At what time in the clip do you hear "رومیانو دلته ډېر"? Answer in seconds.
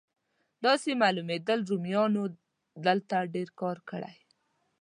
1.69-3.49